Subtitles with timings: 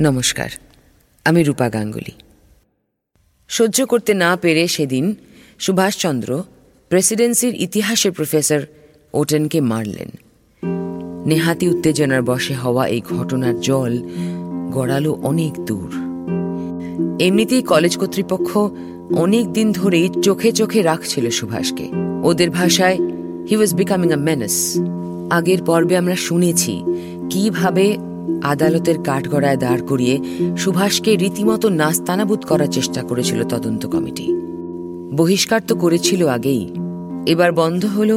[0.00, 0.48] নমস্কার,
[1.24, 2.12] আমি রূপা গাঙ্গুলি।
[3.48, 5.14] সহ্য করতে না পেরে সেদিন
[5.58, 6.42] সুভাষচন্দ্র
[6.88, 8.60] প্রেসিডেন্সির ইতিহাসের প্রফেসর
[9.12, 10.08] ওটেনকে মারলেন।
[11.26, 13.98] নেহাতি উত্তেজনার বশে হওয়া এই ঘটনার জল
[14.72, 15.90] গড়ালো অনেক দূর।
[17.20, 18.58] এমনিতেই কলেজ কর্তৃপক্ষ
[19.16, 21.90] অনেক দিন ধরেই চোখে চোখে রাখছিল সুভাষকে।
[22.22, 22.98] ওদের ভাষায়
[23.50, 24.78] হি ওয়াজ বিকামিং আ মেনাস
[25.30, 26.82] আগের পর্বে আমরা শুনেছি
[27.30, 27.98] কীভাবে
[28.46, 30.14] আদালতের কাঠগড়ায় দাঁড় করিয়ে
[30.56, 34.26] সুভাষকে রীতিমতো নাস্তানাবুদ করার চেষ্টা করেছিল তদন্ত কমিটি
[35.16, 36.62] বহিষ্কার তো করেছিল আগেই
[37.26, 38.10] এবার বন্ধ হল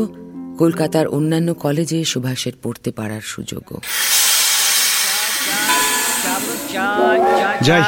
[0.60, 3.78] কলকাতার অন্যান্য কলেজে সুভাষের পড়তে পারার সুযোগও
[7.62, 7.84] যাই,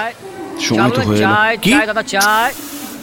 [0.60, 1.72] সময় তো হয়ে এলো। কি?
[1.72, 2.52] চায় দাদা চায়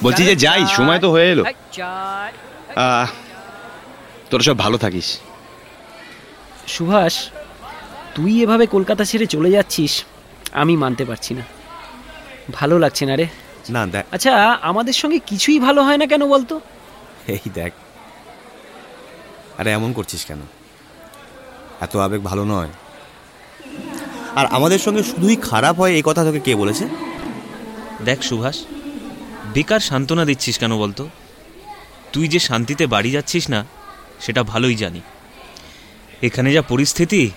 [0.02, 3.06] বলছি যে যাই, সময় তো হয়ে এলো। আহ,
[4.30, 5.08] তোরা সব ভালো থাকিস
[6.66, 7.14] সুভাষ
[8.18, 10.04] তুই এভাবে কলকাতা ছেড়ে চলে যাচ্ছিস
[10.52, 11.42] আমি মানতে পারছি না।
[12.52, 13.26] ভালো লাগছে না রে।
[13.70, 14.32] না দেখ। আচ্ছা
[14.70, 16.60] আমাদের সঙ্গে কিছুই ভালো হয় না কেন বলতো?
[17.28, 17.72] এই দেখ
[19.58, 20.40] আরে এমন করছিস কেন?
[21.80, 22.68] এত আবেগ ভালো নয়।
[24.34, 26.88] আর আমাদের সঙ্গে শুধুই খারাপ হয় এই কথা তোকে কে বলেছে?
[28.04, 28.56] দেখ সুভাষ
[29.54, 31.08] বেকার সান্ত্বনা দিচ্ছিস কেন বলতো?
[32.12, 33.64] তুই যে শান্তিতে বাড়ি যাচ্ছিস না
[34.20, 35.00] সেটা ভালোই জানি।
[36.22, 37.30] এখানে যা পরিস্থিতি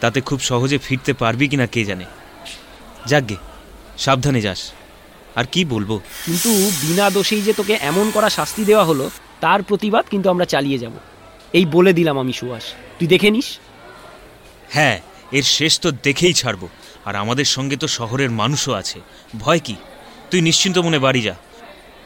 [0.00, 2.04] তাতে খুব সহজে ফিরতে পারবি কিনা কে জানে।
[3.06, 3.36] যাকগে
[3.98, 4.72] সাবধানে যাস।
[5.34, 6.00] আর কি বলব?
[6.26, 9.10] কিন্তু বিনা দোষেই যে তোকে এমন করা শাস্তি দেওয়া হলো
[9.40, 10.92] তার প্রতিবাদ কিন্তু আমরা চালিয়ে যাব।
[11.52, 12.62] এই বলে দিলাম আমি সুভাষ
[12.98, 13.58] তুই দেখে নিস?
[14.70, 15.00] হ্যাঁ
[15.32, 16.68] এর শেষ তো দেখেই ছাড়বো।
[17.04, 19.00] আর আমাদের সঙ্গে তো শহরের মানুষও আছে।
[19.38, 19.76] ভয় কি?
[20.30, 21.34] তুই নিশ্চিন্ত মনে বাড়ি যা।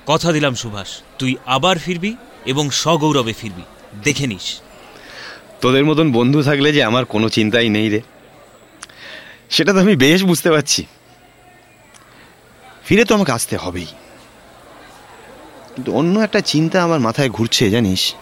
[0.06, 0.88] কথা দিলাম সুভাষ
[1.18, 2.16] তুই আবার ফিরবি
[2.46, 3.62] এবং সগৌরবে ফিরবি।
[4.02, 4.60] দেখে নিস।
[5.62, 8.00] তোদের মতন বন্ধু থাকলে যে আমার কোনো চিন্তাই নেই রে।
[9.50, 10.86] সেটা তো আমি বেশ বুঝতে পারছি।
[12.84, 13.86] ফিরে তো আমাকে আসতে হবেই।
[15.74, 18.14] কিন্তু অন্য একটা চিন্তা আমার মাথায় ঘুরছে জানিস।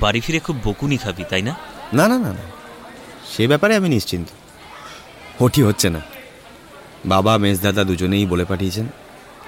[0.00, 1.56] বাড়ি ফিরে খুব বকুনি খাবি তাই না?
[1.92, 2.50] না না না না।
[3.28, 4.28] সে ব্যাপারে আমি নিশ্চিন্ত।
[5.42, 6.00] ওটি হচ্ছে না।
[7.06, 8.86] বাবা মেজদাদা দুজনেই বলে পাঠিয়েছেন।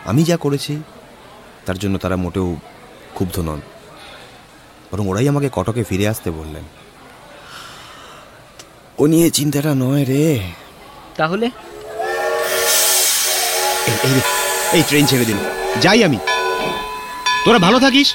[0.04, 0.82] আমি যা করেছি
[1.66, 2.56] তার জন্য তারা মোটেও
[3.12, 3.60] ক্ষুব্ধ নন।
[4.92, 6.83] বরং ওরাই আমাকে কটকে ফিরে আসতে বললেন।
[8.98, 10.40] ও নিয়ে চিন্তাটা নয় রে।
[11.16, 11.50] তাহলে?
[13.86, 14.20] এই
[14.72, 15.36] এই ট্রেন ছেড়ে দিন
[15.80, 16.18] যাই আমি।
[17.44, 18.14] তোরা ভালো থাকিস।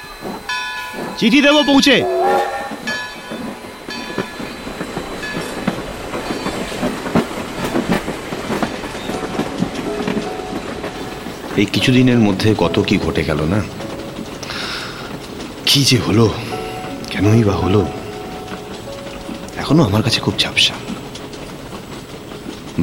[1.18, 2.03] চিঠি দেবো পৌঁছে।
[11.57, 13.62] এই কিছুদিনের মধ্যে কত কি ঘটে গেল না?
[15.66, 16.34] কি যে হলো?
[17.09, 17.88] কেনই বা হলো?
[19.69, 20.74] এখনও আমার কাছে খুব ঝাপসা।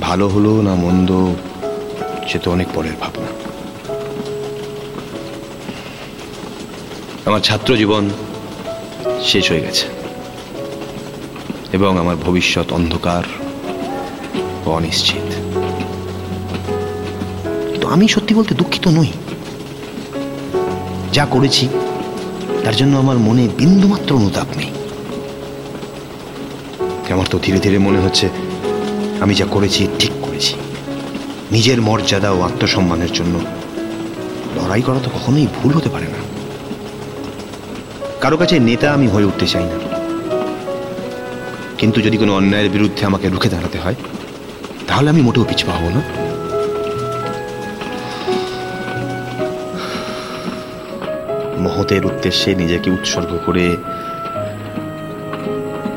[0.01, 1.35] ভালো হলো না মন্দ,
[2.29, 3.27] সে তো অনেক পরের ভাবনা।
[7.25, 8.11] আমার ছাত্র জীবন
[9.23, 9.87] শেষ হয়ে গেছে।
[11.73, 13.23] এবং আমার ভবিষ্যৎ অন্ধকার
[14.67, 15.33] ও অনিশ্চিত।
[17.81, 19.13] তো আমি সত্যি বলতে দুঃখিত নই।
[21.13, 21.69] যা করেছি,
[22.65, 24.71] তার জন্য আমার মনে বিন্দুমাত্র অনুতাপ নেই।
[27.13, 28.29] আমার তো ধীরে ধীরে মনে হচ্ছে
[29.21, 30.55] আমি যা করেছি, ঠিক করেছি।
[31.53, 33.41] নিজের মর্যাদা ও আত্মসম্মানের জন্য
[34.57, 36.21] লড়াই করা তো কখনোই ভুল হতে পারে না।
[38.21, 39.79] কারও কাছে নেতা আমি হয়ে উঠতে চাই না।
[41.79, 43.95] কিন্তু যদি কোনো অন্যায়ের বিরুদ্ধে আমাকে রুখে দাঁড়াতে হয়,
[44.87, 46.03] তাহলে আমি মোটেও পিছপা হব না।
[51.59, 53.77] মহতের উদ্দেশ্যে নিজেকে উৎসর্গ করে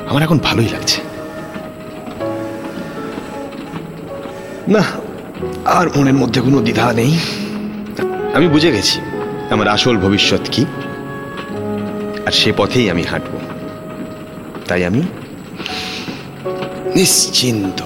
[0.10, 1.00] আমার এখন ভালোই লাগছে।
[4.76, 4.84] না,
[5.78, 7.12] আর মনের মধ্যে কোনো দ্বিধা নেই।
[8.38, 8.98] আমি বুঝে গেছি
[9.54, 10.64] আমার আসল ভবিষ্যৎ কি,
[12.28, 13.34] আর সে পথেই আমি হাঁটব।
[14.68, 15.02] তাই আমি
[16.98, 17.80] নিশ্চিন্ত।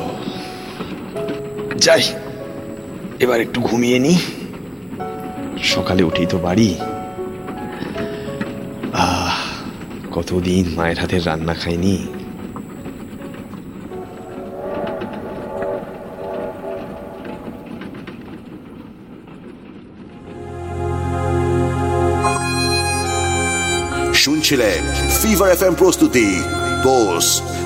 [1.85, 2.03] যাই,
[3.23, 4.13] এবার একটু ঘুমিয়ে নি
[5.73, 6.69] সকালে উঠেই তো বাড়ি।
[10.13, 11.97] কতদিন মায়ের হাতের রান্না খাইনি?
[24.13, 24.81] শুনছিলেন
[25.21, 26.27] ফিভার এফ এম প্রস্তুতি
[26.83, 27.27] বোস